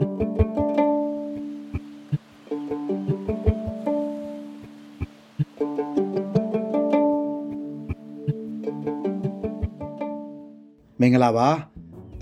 [0.00, 11.48] မင်္ဂလာပါ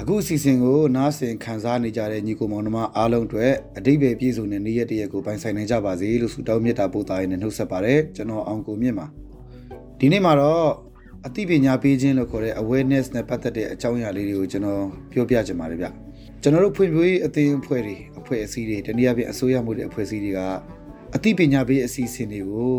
[0.00, 9.06] အခုအစီအစဉ်ကိုနားဆင်ခံစားနေကြတဲ့ညီကိုမောင်နှမအားလုံးအတွက်အတိတ်ပဲပြည့်စုံတဲ့နေ့ရက်တစ်ရက်ကိုပိုင်ဆိုင်နိုင်ကြပါစေလို့ဆုတောင်းမေတ္တာပို့သရင်းနဲ့နှုတ်ဆက်ပါတယ်ကျွန်တော်အောင်ကိုမြင့်ပါ
[9.98, 10.66] ဒီနေ့မှာတော့
[11.26, 14.82] အသိပညာပေးခြင်းလို့ခေါ်တဲ့ awareness နဲ့ပတ်သက်တဲ့အကြောင်းအရာလေးတွေကိုကျွန်တော်
[15.12, 16.07] ပြောပြချင်ပါတယ်ဗျ
[16.42, 20.40] ကျွန်တော်တို့ဖွံ့ဖြိုးရေးအသင်းအဖွဲ့တွေအဖွဲ့အစည်းတွေတနည်းအားဖြင့်အစိုးရမှုတွေအဖွဲ့အစည်းတွေက
[21.14, 22.76] အသိပညာပေးအစီအစဉ်တွေကို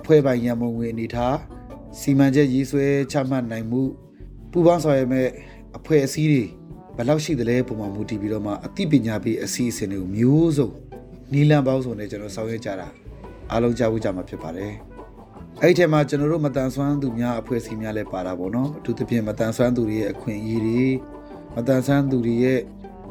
[0.00, 1.36] အဖွဲ့ပိုင်ရန်ပုံငွေအနေထား
[2.00, 3.82] စီမံချက်ရေးဆွဲချမှတ်နိုင်မှု
[4.50, 5.28] ပူးပေါင်းဆောင်ရွက်မဲ့
[5.78, 6.44] အဖွဲ့အစည်းတွေ
[6.96, 10.70] ဘယ်လောက်ရှိသလဲပုံမှန်မူတည်ပြီးတော့မှအသိပညာပေးအစီအစဉ်တွေကိုမျိုးစုံ
[11.32, 12.88] နီလန်ပေါင်းစုံနဲ့ကျွန်တော်ဆောင်ရွက်ကြတာ
[13.50, 14.72] အားလုံးကြားဖို့ကြမှာဖြစ်ပါတယ်
[15.60, 20.86] အဲ့ဒီထဲမှာကျွန်တော်တို့မတန်ဆွမ်းသူများအဖွဲ့အစည်းများလည်းပါတာပေါ့နော်အထူးသဖြင့်မတန်ဆွမ်းသူတွေရဲ့အခွင့်အရေးတွေ
[21.54, 22.60] မတန်ဆွမ်းသူတွေရဲ့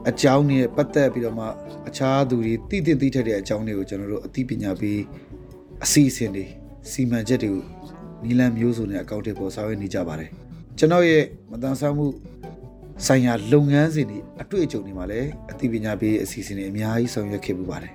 [0.10, 1.46] အကြောင်းတွေပတ်သက်ပြီးတော့မှ
[1.88, 5.00] အခြားသူတွေတိတိတိထက်တဲ့အကြောင်းတွေကိုကျွန်တော်တို့အသိပညာပေး
[5.84, 6.46] အစီအစဉ်တွေ
[6.92, 7.64] စီမံချက်တွေကို
[8.24, 10.30] နီလန်မျိုးစုံနဲ့အကောင့်တွေပေါ်ဆောင်ရွက်နေကြပါတယ်
[10.78, 12.08] ကျွန်တော်ရဲ့မတန်ဆွမ်းမှု
[13.06, 17.94] ဆိုင်ရာလုပ်ငန်းစဉ်တွေအတွေ့အကြုံတွေမှာလည်းအသိပညာပေးအစီအစဉ်တွေအများကြီးဆောင်ရွက်ခဲ့ပူပါတယ်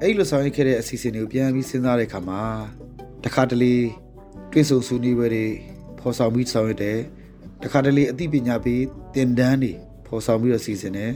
[0.00, 2.40] အဲ့လိုဆောင်ရွက်ခဲ့တဲ့အစီအစဉ်တွေကိုပြန်ပြီးစဉ်းစားတဲ့အခါမှာ
[3.24, 3.74] တခါတလေ
[4.52, 5.46] တွေ့ဆုံဆွေးနွေးပွဲတွေ
[5.98, 6.98] ဖော်ဆောင်ပြီးဆောင်ရွက်တယ်
[7.62, 8.82] တခါတလေအသိပညာပေး
[9.14, 9.72] တင်ဒန်းတွေ
[10.06, 11.12] ဖော်ဆောင်ပြီးတော့စီစဉ်တယ်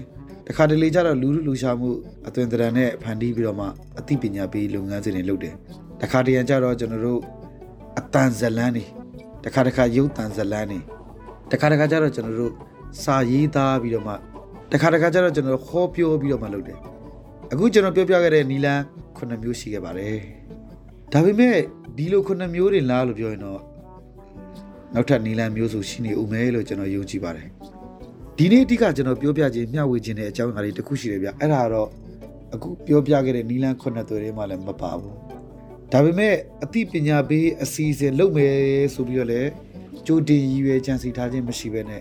[0.46, 1.90] တခါတလေကျတော့လူလူလူရှာမှု
[2.26, 3.66] အသွင်သဏ္ဍာန်နဲ့ဖန်တီးပြီးတော့မှ
[3.98, 5.54] အသိပညာပေးလုပ်ငန်းစဉ်တွေလုပ်တယ်
[6.02, 7.20] တခါတရံကျတော့ကျွန်တော်တို့
[7.98, 8.84] အတန်ဇလန်းတွေ
[9.44, 10.80] တခါတခါရုပ်တန်ဇလန်းတွေ
[11.50, 12.52] တခါတခါကျတော့ကျွန်တော်တို့
[13.02, 14.14] စာရေးသားပြီးတော့မှ
[14.72, 16.78] တခါတခါကျတော့ကျွန်တော်ဟောပြောပြီးတော့မှလုပ်တယ်
[17.52, 18.80] အခုကျွန်တော်ပြောပြခဲ့တဲ့နီလန်
[19.16, 20.18] 9မျိုးရှိခဲ့ပါတယ်
[21.12, 21.56] ဒါပေမဲ့
[21.96, 23.60] ဒီလို9မျိုးတွေလားလို့ပြောရင်တော့
[24.94, 27.48] နောက်ထပ်နီလန်မျိုးစုရှိနေဦးမယ်လို့ကျွန်တော်ယုံကြည်ပါတယ်
[28.38, 31.88] ဒီနေ့အဓိကကျွန်တော်ပြောပြခြင်းမျှဝေခြင်းတဲ့အကြောင်းအရာတွေတစ်ခုရှိတယ်ဗျအဲ့ဒါတော့
[32.54, 35.16] အခုပြောပြခဲ့တဲ့နီလန်9သွေးတွေမှလည်းမပါဘူး
[35.92, 38.54] ဒါပေမဲ့အသိပညာပေးအစီအစဉ်လုပ်မယ်
[38.94, 39.50] ဆိုပြီးတော့လည်း
[40.06, 42.00] ကြိုတင်ရည်ရွယ်ကြံစီထားခြင်းမရှိဘဲနဲ့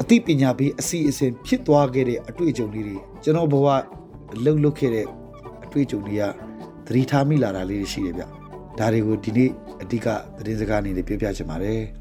[0.00, 3.66] အသိပညာပေးအစီအစဉ်ဖြစ်သွားခဲ့တဲ့အတွေ့အကြုံလေးတွေကျွန်တော်ဘဝ
[4.44, 5.06] လှုပ်လှုပ်ခဲ့တဲ့
[5.64, 6.22] အတွေ့အကြုံတွေက
[6.86, 8.24] သတိထားမိလာတာလေးတွေရှိတယ်ဗျ
[8.78, 9.50] ဒါတွေကိုဒီနေ့
[9.82, 10.06] အဓိက
[10.36, 11.97] သတင်းစကားအနေနဲ့ပြောပြချင်ပါတယ်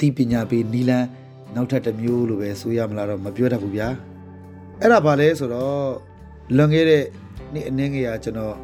[0.00, 1.06] သိပညာပေးနီလန်
[1.54, 3.88] နောက်ထပ်တစ်မျိုးလို့ပဲဆိုရမလားတော့မပြောတတ်ဘူးဗျာ
[4.80, 5.86] အဲ့ဒါဘာလဲဆိုတော့
[6.56, 7.04] လွန်ခဲ့တဲ့
[7.54, 8.54] နေ့အနည်းငယ်ကကျွန်တော်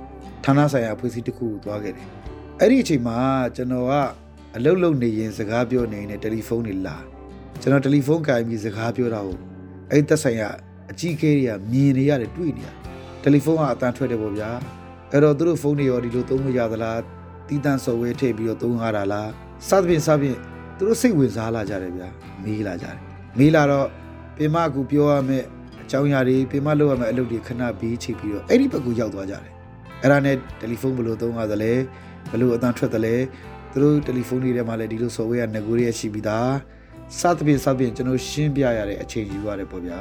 [0.45, 2.09] ဌာနဆိုင်ရာအဖွဲ့အစည်းတစ်ခုကိုသွားခဲ့တယ်
[2.61, 3.19] အဲ့ဒီအချိန်မှာ
[3.57, 3.93] ကျွန်တော်က
[4.57, 6.97] အလုပ်လုပ်နေရင်စကားပြောနေရင်တယ်လီဖုန်းတွေလာ
[7.61, 9.39] ကျွန်တော်တယ်လီဖုန်းကင်ပြီးစကားပြောတာကို
[9.91, 10.49] အဲ့သက်ဆိုင်ရာ
[10.91, 12.77] အကြီးအကဲတွေကမြင်နေရတယ်တွေ့နေရတယ်
[13.23, 14.51] တယ်လီဖုန်းကအတန်ထွက်တယ်ပေါ့ဗျာ
[15.11, 17.01] အဲ့တော့သူတို့ဖုန်းတွေရောဒီလိုသုံးလို့ရသလား
[17.47, 19.31] တီးတန့်ဆော်ဝဲထည့်ပြီးတော့သုံးရတာလား
[19.69, 20.39] စသဖြင့်စသဖြင့်
[20.77, 22.09] သူတို့စိတ်ဝင်စားလာကြတယ်ဗျာ
[22.45, 22.97] မေးလာကြတယ်
[23.39, 23.87] မေးလာတော့
[24.37, 25.47] ပင်မကူပြောရမယ့်
[25.83, 29.53] အကြောင်းအရာတွေပင်မလုပ်ရမယ့်အလုပ်တွေခဏဘေးချိတ်ပြီးတော့အဲ့ဒီဘက်ကိုရောက်သွားကြတယ်
[30.03, 31.73] အဲ့ဒါနဲ့တယ်လီဖုန်းဘယ်လိုသုံးရသလဲ
[32.31, 33.15] ဘယ်လိုအတန်းထွက်သလဲ
[33.71, 36.53] သူတို့တယ်လီဖုန်းတွေထဲမှာလည်းဒီလို software ကငကိုရရှိပြီးသား
[37.19, 39.99] စသဖြင့်စသဖြင့်ကျွန်တော်ရှင်းပြရတဲ့အချိန်ယူရတယ်ပေါ့ဗျာ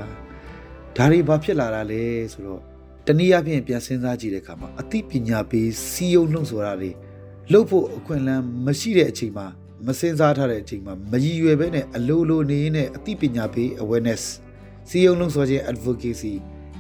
[0.96, 2.02] ဒါတွေဘာဖြစ်လာတာလဲ
[2.34, 2.62] ဆိုတော့
[3.08, 6.92] တနည်းအားဖြင့်ပြန်စဉ်းစားကြည့်တဲ့အခါမှာအသိပညာပေးစီယုံနှုံဆိုတာတွေ
[7.54, 9.48] လုပ်ဖို့အခွင့်အလမ်းမရှိတဲ့အချိန်မှာ
[9.88, 14.24] မစင်စားထားတဲ့အချိန်မှာမရည်ရွယ်ပဲနဲ့အလိုလိုနေနဲ့အသိပညာပေး awareness
[14.90, 16.34] စီယုံလုံးဆိုခြင်း advocacy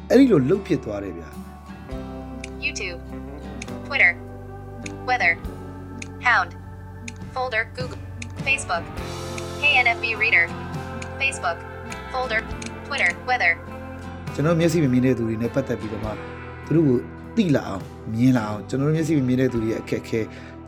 [0.09, 1.29] အဲ့ဒီလိုလှုပ်ဖြစ်သွားတယ်ဗျာ
[2.65, 2.99] YouTube,
[3.87, 4.11] Twitter,
[5.07, 5.33] Weather,
[6.27, 6.51] Hound,
[7.33, 8.01] Folder, Google,
[8.45, 8.83] Facebook,
[9.61, 10.45] KNFB Reader,
[11.19, 11.57] Facebook,
[12.11, 12.41] Folder,
[12.87, 13.53] Twitter, Weather,
[14.33, 16.11] ကျွန်တော်မျက်စိမမြင်တဲ့သူတွေနဲ့ပတ်သက်ပြီးတော့မှ
[16.65, 16.97] သူတို့ကို
[17.37, 20.21] သိလာအောင်မြင်လာအောင်ကျွန်တော်တို့မျက်စိမမြင်တဲ့သူတွေရဲ့အခက်အခဲ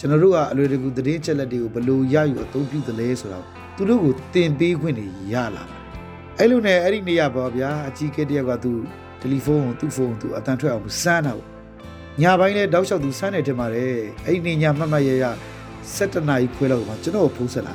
[0.04, 3.46] ကျွန်တော်တို့ကအလွယ်တကူသတင်းချက်လက်တွေကိုဘယ်လိုရယူအသုံးပြုသလဲဆိုတော့
[3.76, 5.80] သူတို့ကိုသင်ပေးခွင့်တွေရလာပါတယ်
[6.40, 8.72] အဲ့လိုနဲ့အဲ့ဒီနေရာပါဗျာအကြီးကဲတယောက်ကသူ
[9.20, 11.50] တယ်လီဖုန်းကိုသူ့ဖုန်းကိုသူအတန်ထွက်အောင်စမ်းတာပေါ့
[12.22, 13.94] ညပိုင်းလဲတောက်လျှောက်သူစမ်းနေတယ်မှာတယ်
[14.26, 15.26] အဲ့ဒီနေညမှတ်မှတ်ရရ
[15.82, 17.74] 7နာရီခွဲလောက်မှာကျွန်တော်ကိုဖုန်းဆက်လာ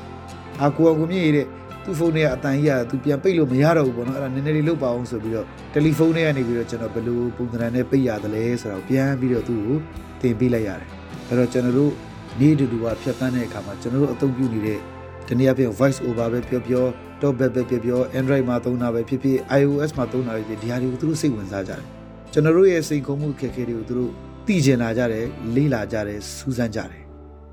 [0.61, 1.47] အာကိုအောင်ကိုမြင့်ရတဲ့
[1.85, 9.77] သူ့ဖုန်းထဲကအတန်ကြီးကသူပြန်ပိတ်လို့မရတော့ဘူးပေါ့နော်အဲ့ဒါနည်းနည်းလေးလုတ်ပါအောင်ဆိုပြီးတော့တယ်လီဖုန်းထဲကနေပြီးတော့ကျွန်တော်ဘယ်လိုပုံစံနဲ့ပိတ်ရတယ်လဲဆိုတော့ပြန်ပြီးတော့သူ့ကို
[10.21, 10.89] တင်ပေးလိုက်ရတယ်
[11.29, 11.93] အဲ့တော့ကျွန်တော်တို့
[12.41, 14.79] နေ့တူတူကဖြတ်တန်းတဲ့အခါမှာကျွန်တော်တို့အသုံးပြုနေတဲ့
[15.27, 16.85] ဒီနေ့အပြင် voice over ပဲပြောပြော
[17.21, 21.87] top ပဲပဲပြောပြော Android မှာသုံးတာပဲဖြစ်ဖြစ် iOS မှာသုံးတာပဲဖြစ်ဒီဟာတွေကိုသူတို့စိတ်ဝင်စားကြတယ်
[22.33, 24.13] ကျွန်တော်တို့ရဲ့စိတ်ခုံမှုအခက်အခဲတွေကိုသူတို့
[24.47, 27.03] သိကျင်လာကြတယ်လေးလာကြတယ်စူးစမ်းကြတယ်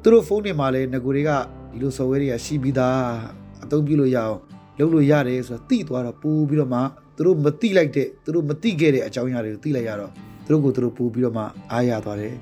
[0.01, 1.31] သူတို့ဖုန်းတွေမှာလည်းငကိုတွေက
[1.71, 2.99] ဒီလို software တွေကရှိပြီးသား
[3.63, 4.37] အသုံးပြုလို့ရအောင်
[4.79, 6.79] လုပ်လို့ရတယ်ဆိုတော့သိသွားတော့ပို့ပြီးတော့မှ
[7.15, 10.11] သူတို့မသိလိုက်တဲ့သူတို့မသိခဲ့တဲ့အကြောင်းအရာတွေကိုသိလိုက်ရတော့
[10.45, 12.35] သူတို့ကိုသူတို့ပို့ပြီးတော့မှအားရသွားတယ်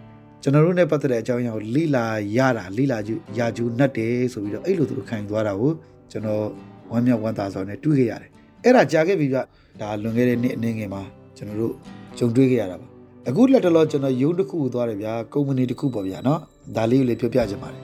[0.44, 2.06] ကျွန်တော်တို့နဲ့ပတ်သက်တဲ့အကြောင်းအရာကိုလိလာ
[2.38, 5.72] ရတာလိလာကျူရာကျူနှက်တယ်ဆိုပြီးတော့အဲ့လိုသူတို့ခံယူသွားတာကို
[6.12, 6.44] ကျွန်တော်
[6.92, 8.30] ဝမ်းမြောက်ဝမ်းသာစွာနဲ့တွေ့ခဲ့ရတယ်
[8.64, 9.38] အဲ့ဒါကြာခဲ့ပြီဗျ
[9.82, 11.02] ဒါလွန်ခဲ့တဲ့နှစ်အနည်းငယ်မှာ
[11.38, 11.74] ကျွန်တော်တို့
[12.18, 12.88] ကြုံတွေ့ခဲ့ရတာပါ
[13.30, 16.40] အခုလက်တလောကျွန်တော်ရုံးတစ်ခုကိုသွားတယ်ဗျာကုမ္ပဏီတစ်ခုပေါ့ဗျာနော်
[16.76, 17.82] ဒါလေးကိုလည်းပြောပြချင်ပါတယ်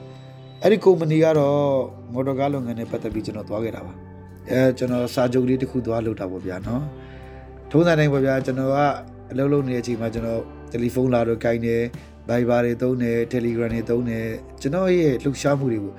[0.62, 1.58] အဲ့ဒီကုမ္ပဏီကတော့
[2.12, 3.92] မော်တော်ကားလုပ်ငန်းနဲ့ပတ်သက်ပြီးကျွန်တော်သွားခဲ့တာပါ
[4.50, 6.82] အဲကျွန်တော်စာချုပ်လေးတစ်ခုသွားလုပ်တာပေါ့ဗျာနော်
[7.70, 8.78] ထုံးစံတိုင်းပေါ့ဗျာကျွန်တော်က
[9.30, 11.82] အလုပ်လုပ်နေတဲ့အချိန်မှာကျွန်တော်တယ်လီဖုန်းလာတော့ကိုင်းတယ်
[12.30, 14.26] Viber တွေသုံးတယ် Telegram တွေသုံးတယ်
[14.60, 15.94] ကျွန်တော်ရဲ့လှုပ်ရှားမှုတွေကို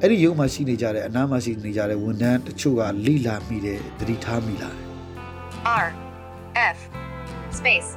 [0.00, 4.82] အဲ့ဒီရုံးမှာရှိနေကြတဲ့အနားမှာရှိနေကြတဲ့ဝန်ထမ်းတချို့ကလိလာမိတယ်သတိထားမိလာတယ်
[5.84, 5.88] R
[6.76, 6.78] F
[7.58, 7.90] space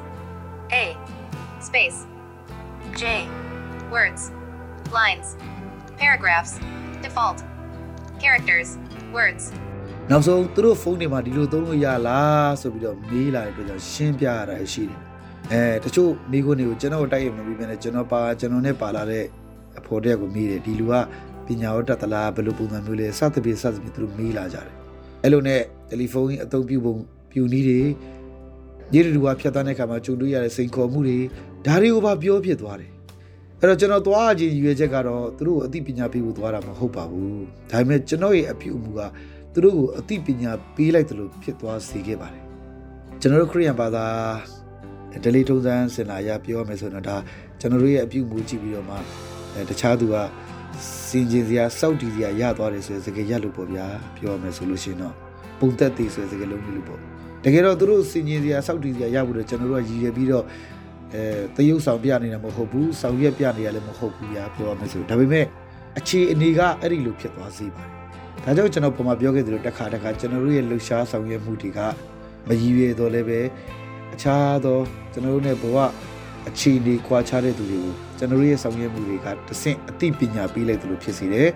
[0.83, 0.86] A
[1.68, 2.00] space
[3.01, 3.04] J
[3.95, 4.24] words
[5.00, 5.27] lines
[6.01, 6.54] paragraphs
[7.04, 7.39] default
[8.24, 8.69] characters
[9.18, 9.44] words
[10.09, 15.06] နောက်ဆုံးသူတို့ဖုန်းတွေမှာဒီလိုသုံးလို့ရလားဆိုပြီးတော့မေးလာတဲ့အတွက်ကြောင့်ရှင်းပြရတာရှိတယ်
[15.52, 19.26] အဲတချို့မိခွန်းတွေကိုကျွန်တော်တိုက်ရမပြီးပြန်လဲကျွန်တော်ပါကျွန်တော်နဲ့ပါလာတဲ့
[19.80, 20.94] အဖော်တဲ့ကိုမေးတယ်ဒီလူက
[21.46, 24.76] ပညာရောတတ်သလားဘယ်လိုပုံစံမျိုးလဲစသဖြင့်စသဖြင့်သူတို့မေးလာကြတယ်
[25.24, 26.96] အဲ့လိုနဲ့တယ်လီဖုန်းကြီးအသုံးပြုပုံ
[27.32, 27.82] ပြူနည်းတွေ
[28.94, 31.18] ညီတူကဖြတ်တန်းတဲ့ခါမှာကြုံတွေ့ရတဲ့စိန်ခေါ်မှုတွေ
[31.66, 32.92] ဒါတွေကိုပါပြောဖြစ်သွားတယ်
[33.60, 37.42] အဲ့တော့ကျွန်တော်သွားခြင်းရွေချက်ကတော့သူတို့ကိုအသိပညာပေးဖို့သွားတာမဟုတ်ပါဘူး
[37.72, 39.02] ဒါပေမဲ့ကျွန်တော်ရဲ့အပြုအမူက
[39.54, 42.44] သူတို့ကိုအသိပညာပေးလိုက်တယ်လို့ဖြစ်သွားစေခဲ့ပါတယ်
[43.22, 44.06] ကျွန်တော်တို့ခရိယန်ဘာသာ
[45.24, 47.16] ဒလီထုံးစံစင်လာရပြောရမယ်ဆိုတော့ဒါ
[47.60, 48.96] ကျွန်တော်တို့ရဲ့အပြုအမူကြည့်ပြီးတော့မှ
[49.54, 50.16] အဲတခြားသူက
[51.10, 53.86] စင်ကျင်စရာစောက်တီစရာရသွားတယ်ဆိုတဲ့စကားရက်လို့ပေါ့ဗျာ
[54.18, 55.14] ပြောရမယ်ဆိုလို့ရှိရင်တော့
[55.60, 57.00] ပုံသက်တည်ဆိုတဲ့စကားလုံးမျိုးလို့ပေါ့
[57.44, 60.46] တကယ်တော့သူတို့စင်ကျင်စရာစောက်တီစရာရဖို့တော့ကျွန်တော်တို့ကရည်ရွယ်ပြီးတော့
[61.14, 61.22] အဲ
[61.56, 65.46] တရုပ်ဆောင်ပြနေတာမဟုတ်ဘူးဆောင်ရွက်ပြနေရလည်းမဟုတ်ဘူးဗျာပြောရမယ်ဆိုဒါပေမဲ့
[65.98, 67.98] အခြေအနေကအဲ့ဒီလိုဖြစ်သွားစေပါတယ်
[68.46, 71.80] ဒါကြောင့်ကျွန်တော်ပုံမှန်ပြောခဲ့သလိုတစ်ခါတစ်ခါကျွန်တော်တို့ရဲ့လှူရှားဆောင်ရွက်မှုတွေက
[72.48, 73.40] မရည်ရွယ်တော့လည်းပဲ
[74.18, 74.80] အခြားသော
[75.14, 75.78] ကျွန်တော်တို့ ਨੇ ဘဝ
[76.50, 81.50] အခြေအနေကွာခြားတဲ့သူတွေကိုကျွန်တော်တို့ရဲ့ဆောင်ရွက်မှုတွေကတဆင့်အသိပညာပေးလိုက်သလိုဖြစ်စေတယ်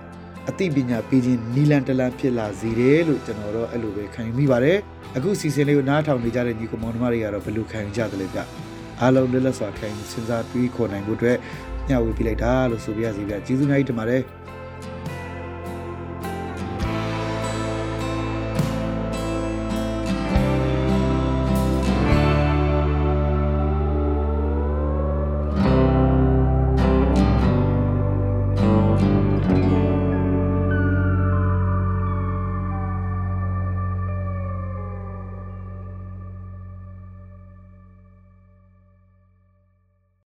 [0.50, 4.78] အသိပညာပေးခြင်းနီလန်တလန်ဖြစ်လာစေတယ်လို့ကျွန်တော်တို့အဲ့လိုပဲခံယူမိပါတယ်
[5.16, 8.40] အခုစီစဉ်လေးကိုနားထောင်နေကြတဲ့ညီကောင်မောင်နှမတွေကတော့ဘယ်လိုခံယူကြသလဲဗျ
[9.02, 11.38] အားလုံးလက်လက်စွာခံယူစဉ်းစားတွေးခေါ်နိုင်ဖို့အတွက်
[11.90, 14.22] ညှဝေပေးလိုက်တာလို့ဆိုပြရစီဗျကျေးဇူးများကြီးတင်ပါတယ်